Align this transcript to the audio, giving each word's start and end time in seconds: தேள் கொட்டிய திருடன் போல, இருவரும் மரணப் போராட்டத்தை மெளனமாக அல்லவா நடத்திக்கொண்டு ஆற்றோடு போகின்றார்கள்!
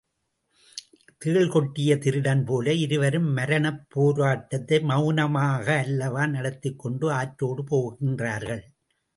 தேள் 1.21 1.49
கொட்டிய 1.49 1.97
திருடன் 1.97 2.41
போல, 2.43 2.73
இருவரும் 2.85 3.29
மரணப் 3.37 3.83
போராட்டத்தை 3.89 4.79
மெளனமாக 4.91 5.67
அல்லவா 5.83 6.25
நடத்திக்கொண்டு 6.27 7.07
ஆற்றோடு 7.11 7.63
போகின்றார்கள்! 7.71 8.63